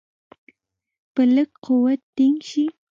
په 1.13 1.21
لږ 1.35 1.49
قوت 1.65 2.01
ټینګ 2.15 2.37
شي. 2.49 2.65